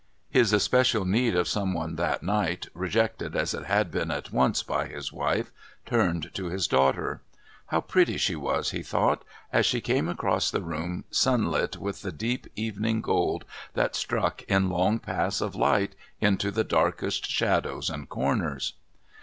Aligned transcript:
His 0.31 0.51
especial 0.51 1.05
need 1.05 1.35
of 1.35 1.47
some 1.47 1.75
one 1.75 1.95
that 1.97 2.23
night, 2.23 2.65
rejected 2.73 3.35
as 3.35 3.53
it 3.53 3.65
had 3.65 3.91
been 3.91 4.09
at 4.09 4.31
once 4.31 4.63
by 4.63 4.87
his 4.87 5.13
wife, 5.13 5.51
turned 5.85 6.33
to 6.33 6.45
his 6.47 6.67
daughter. 6.67 7.21
How 7.67 7.81
pretty 7.81 8.17
she 8.17 8.35
was, 8.35 8.71
he 8.71 8.81
thought, 8.81 9.23
as 9.53 9.63
she 9.67 9.79
came 9.79 10.09
across 10.09 10.49
the 10.49 10.63
room 10.63 11.03
sunlit 11.11 11.77
with 11.77 12.01
the 12.01 12.11
deep 12.11 12.47
evening 12.55 13.01
gold 13.01 13.45
that 13.75 13.95
struck 13.95 14.41
in 14.47 14.71
long 14.71 14.97
paths 14.97 15.39
of 15.39 15.53
light 15.53 15.93
into 16.19 16.49
the 16.49 16.63
darkest 16.63 17.29
shadows 17.29 17.87
and 17.87 18.09
corners. 18.09 18.73